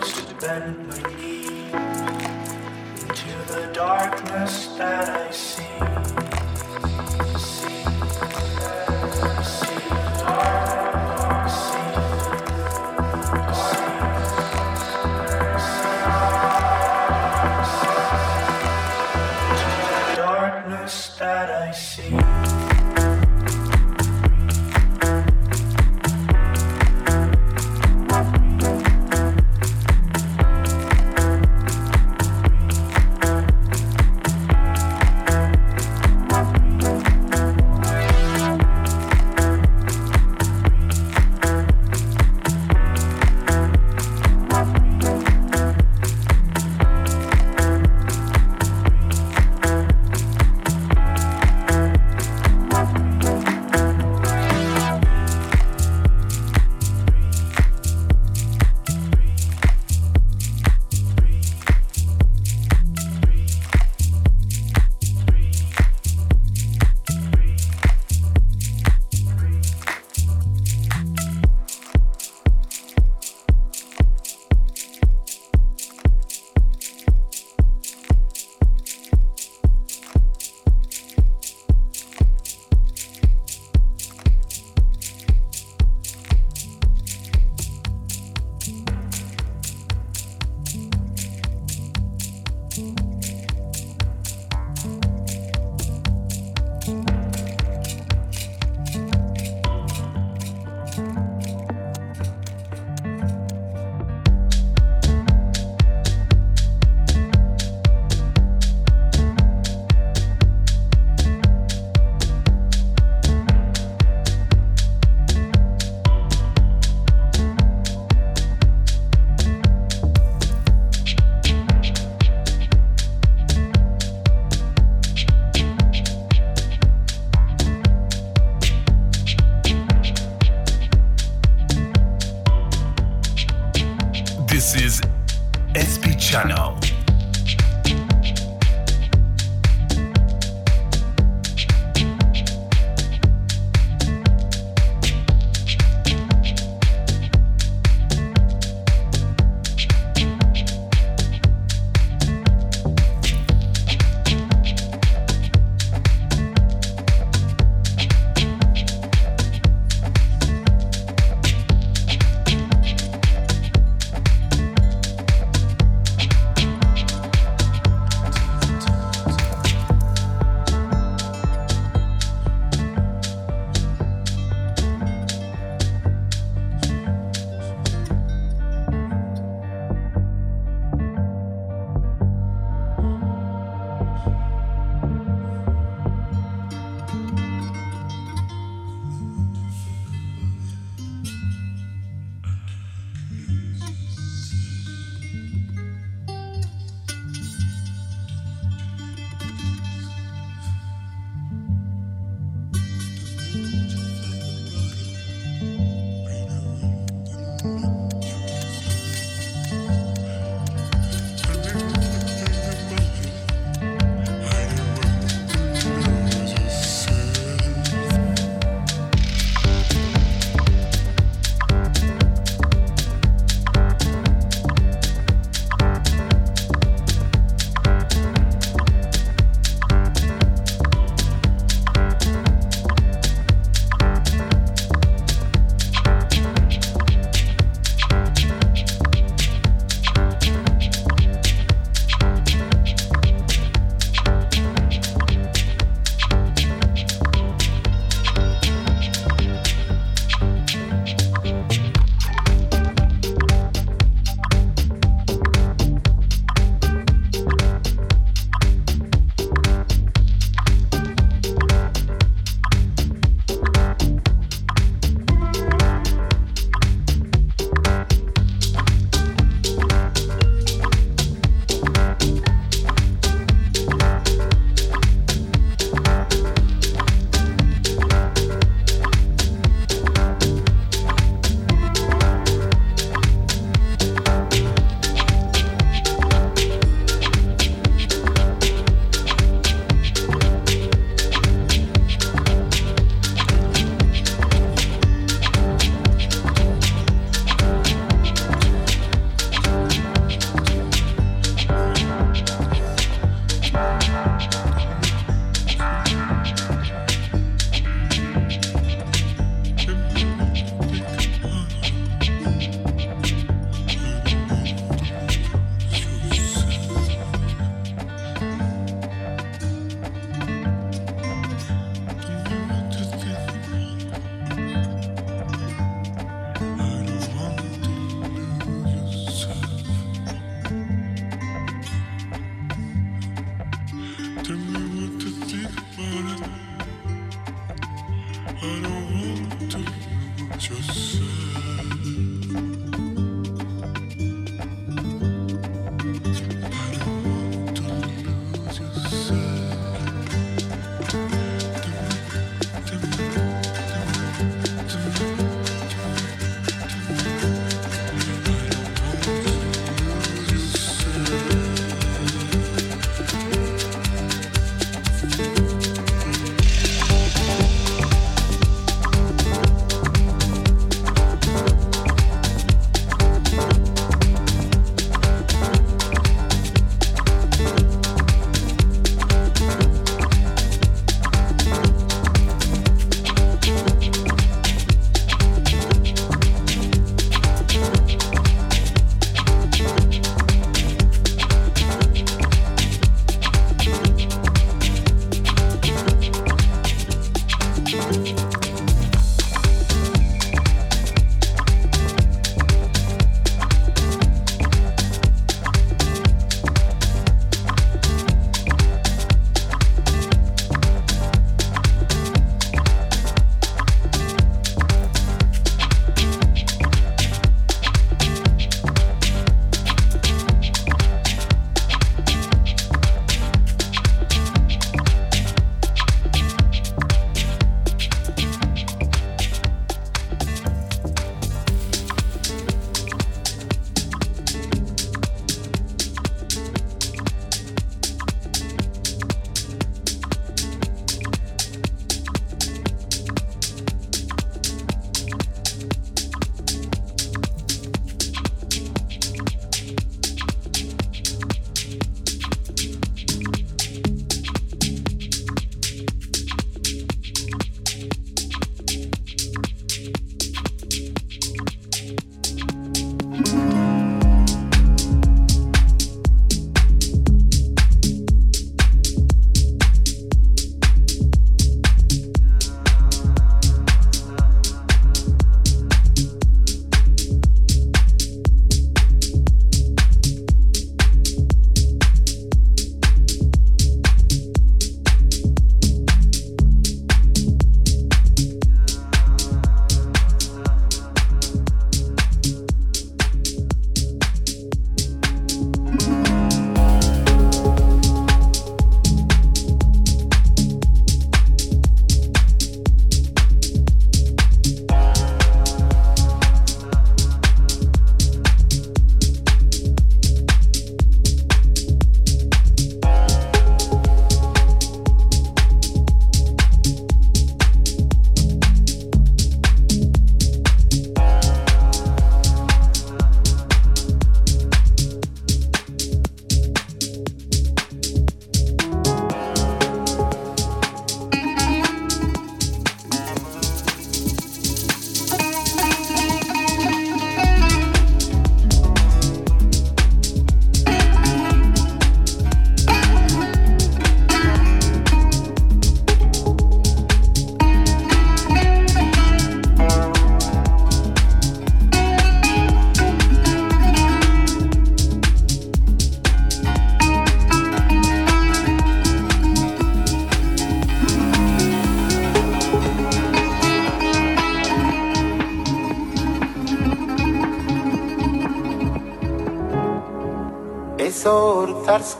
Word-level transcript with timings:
to 0.00 0.34
bend 0.40 0.88
my 0.88 1.02
knee 1.16 1.70
into 3.02 3.52
the 3.52 3.70
darkness 3.72 4.68
that 4.78 5.08
I 5.08 5.30
see. 5.30 5.57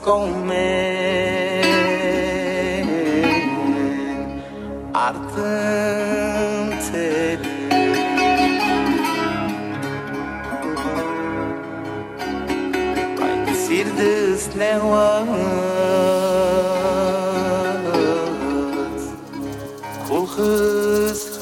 comer 0.09 1.63
ardın 4.93 6.73
teri 6.91 7.59
Aynı 13.23 13.55
sirdiz 13.67 14.49
ne 14.57 14.83
var? 14.83 15.23
Kul 20.09 20.27
kız 20.27 21.41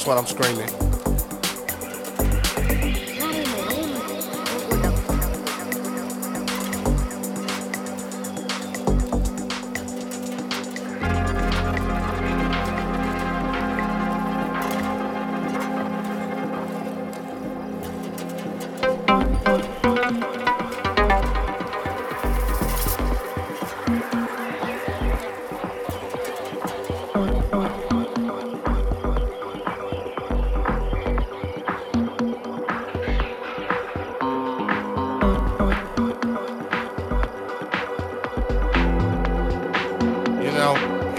that's 0.00 0.08
what 0.08 0.16
I'm 0.16 0.26
screaming. 0.26 0.79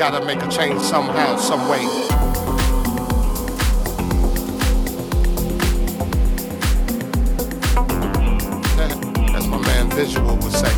Gotta 0.09 0.25
make 0.25 0.41
a 0.41 0.47
change 0.47 0.81
somehow, 0.81 1.35
some 1.37 1.69
way. 1.69 1.85
As 9.35 9.45
my 9.45 9.59
man 9.59 9.91
Visual 9.91 10.37
would 10.37 10.51
say. 10.53 10.73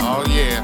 Oh 0.00 0.24
yeah. 0.28 0.60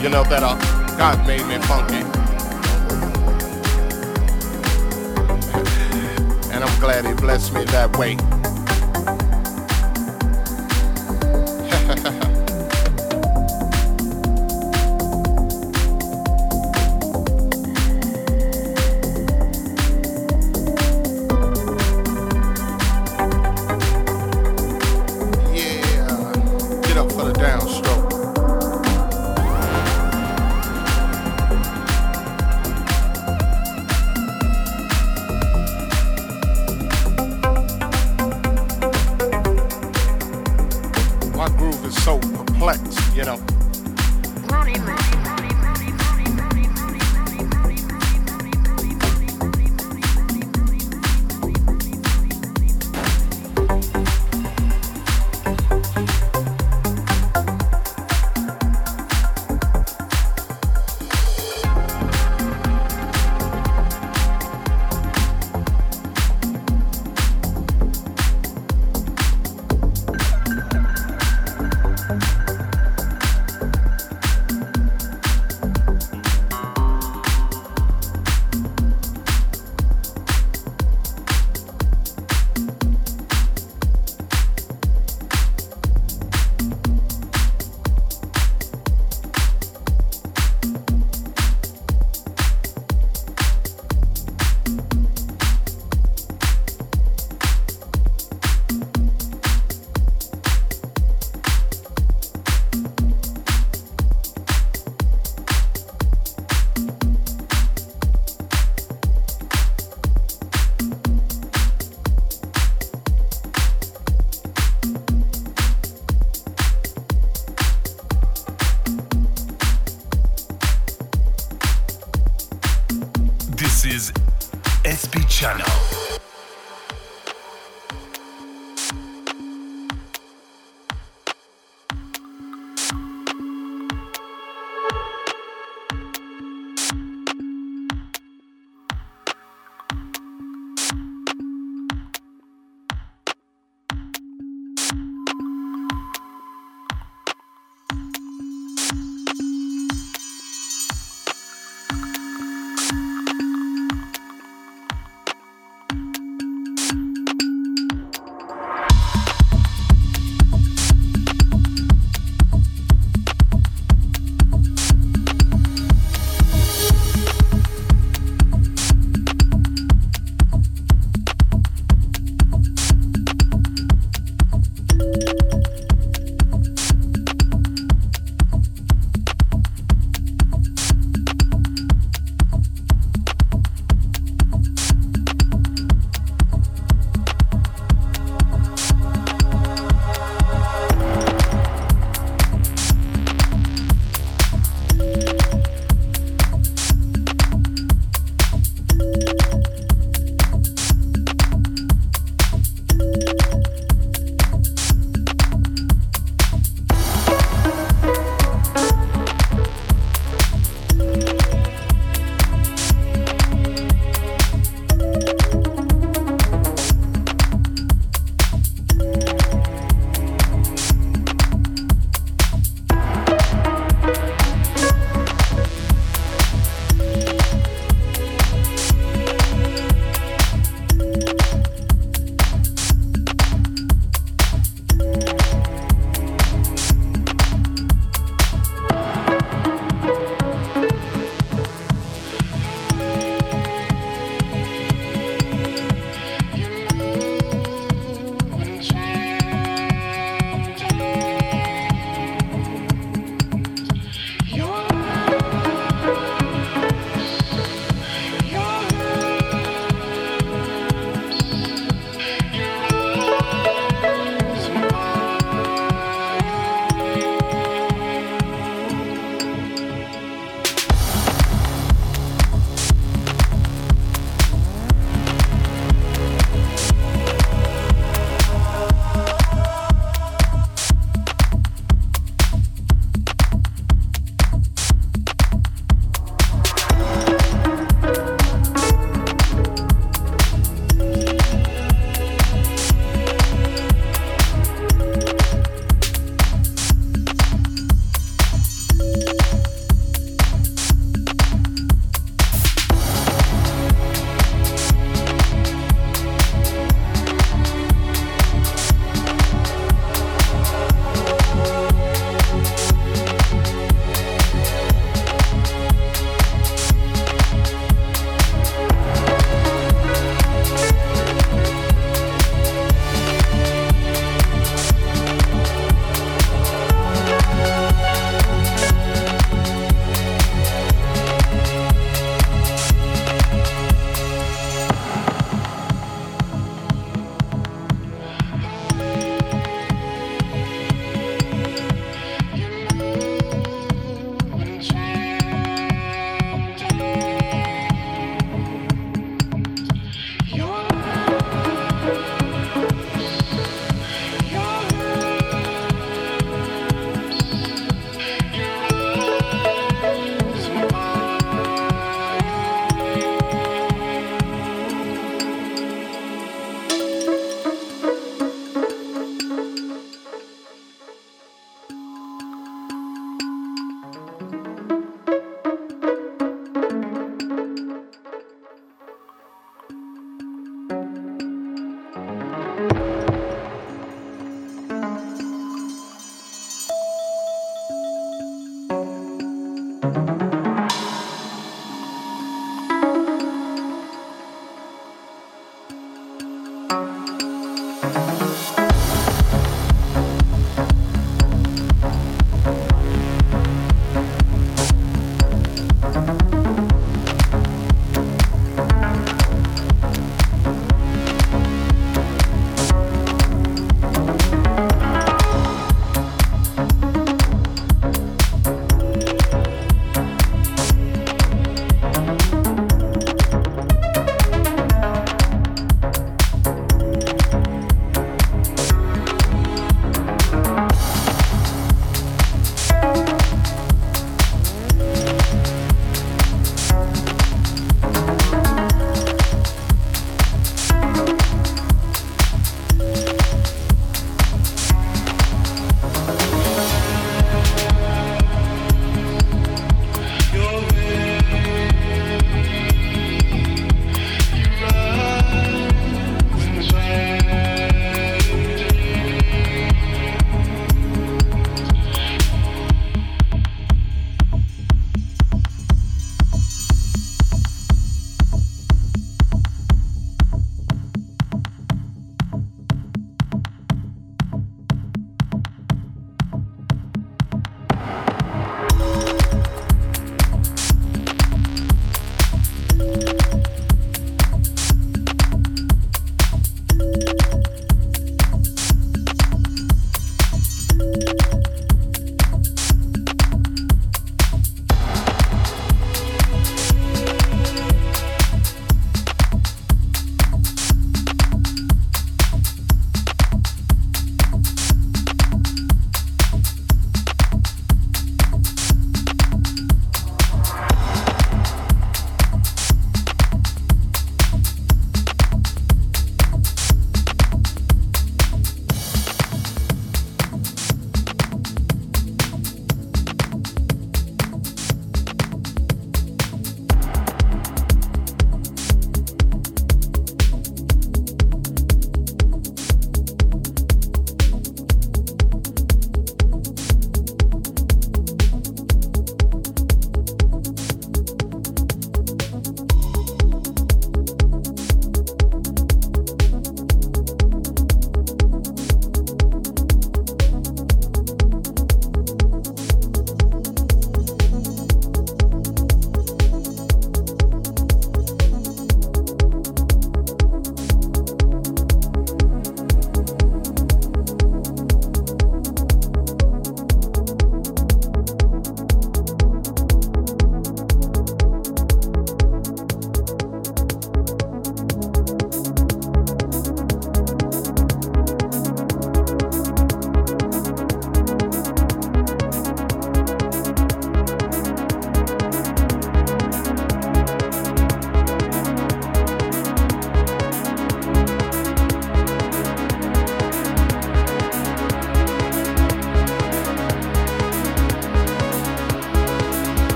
You 0.00 0.08
know 0.08 0.24
that 0.24 0.42
uh, 0.42 0.56
God 0.96 1.26
made 1.26 1.44
me 1.46 1.58
funky. 1.66 1.96
and 6.54 6.64
I'm 6.64 6.80
glad 6.80 7.04
he 7.04 7.12
blessed 7.12 7.52
me 7.52 7.64
that 7.64 7.94
way. 7.98 8.16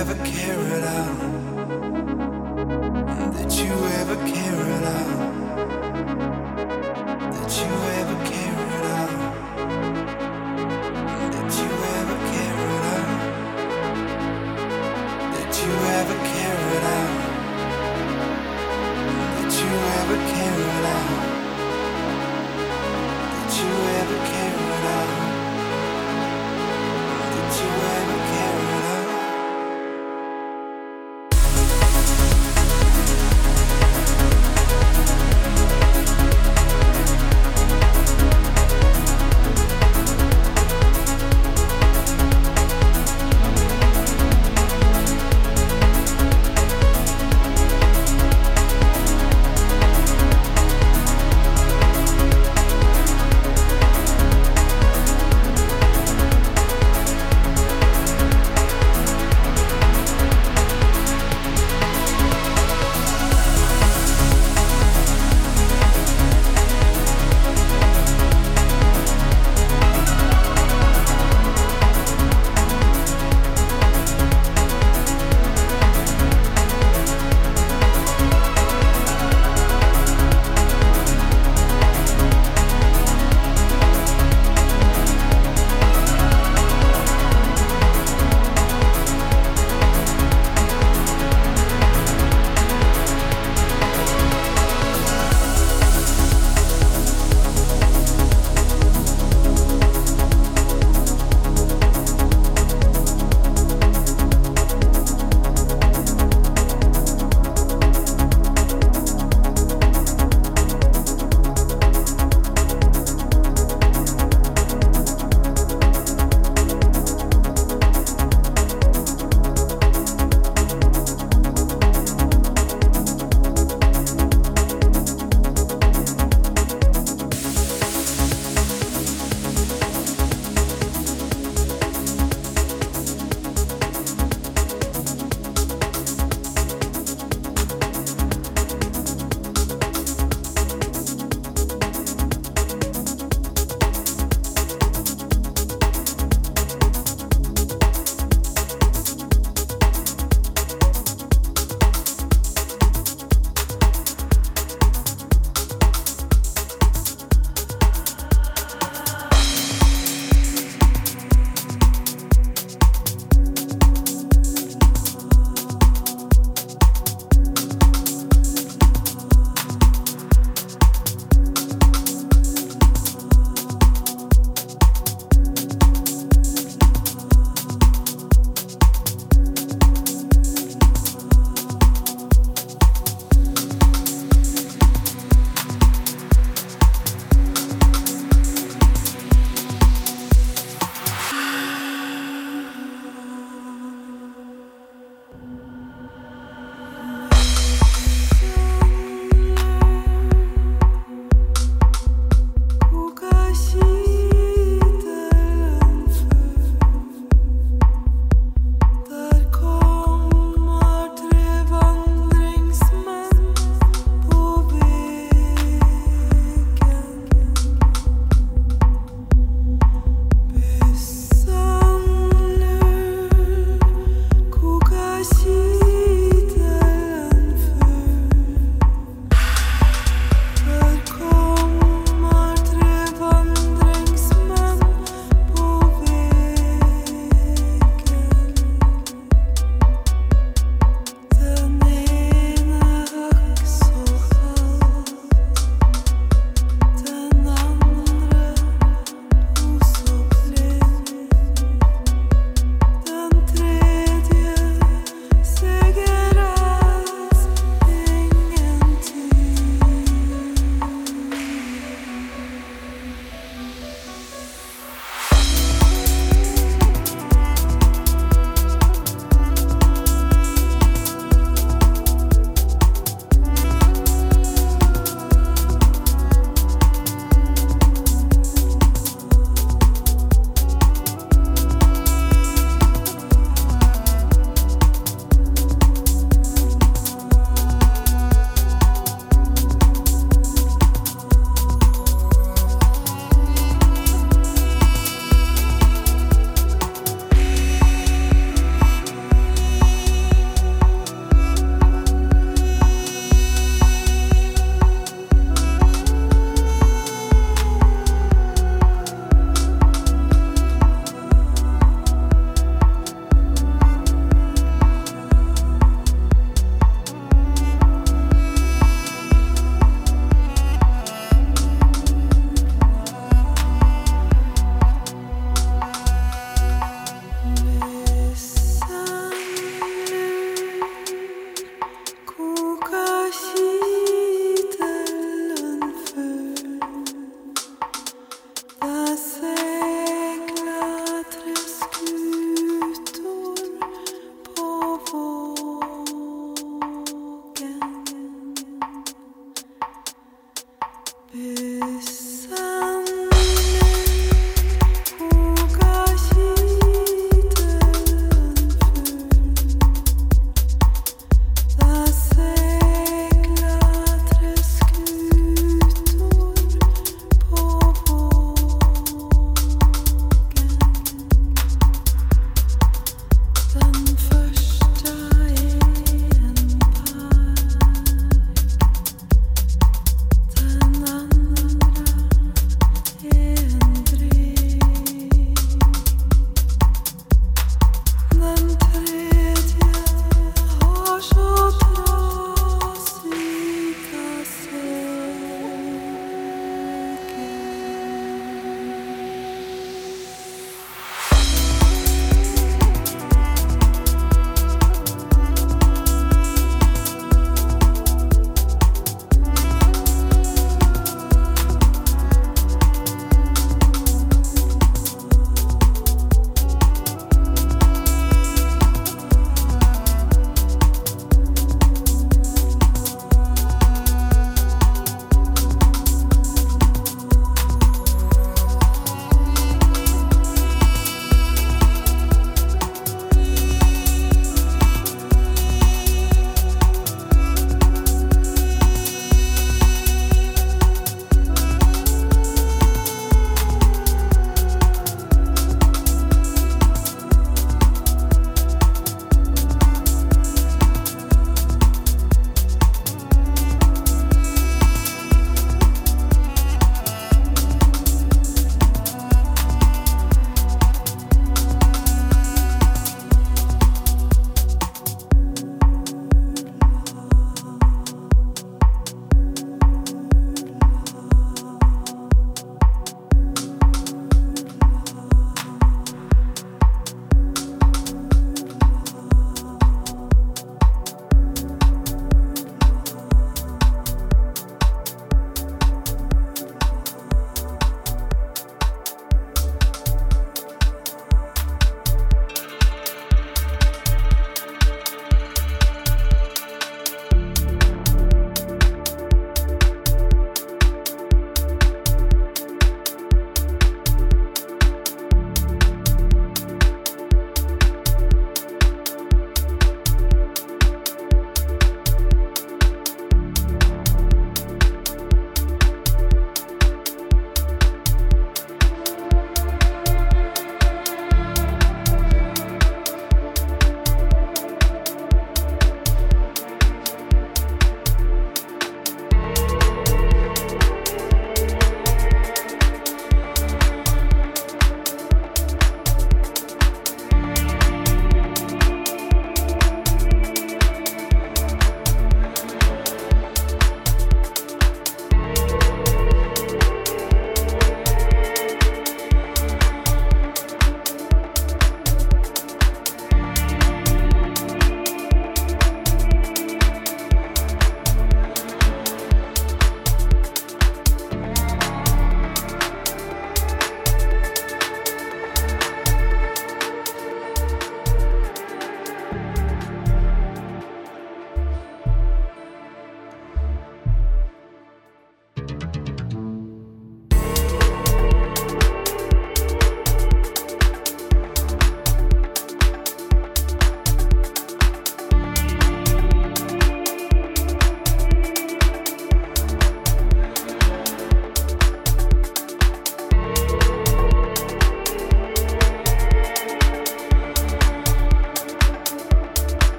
Ever 0.00 0.14
care 0.24 0.58
it 0.78 0.82
out? 0.82 1.19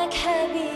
لك 0.00 0.14
حبيبي 0.14 0.69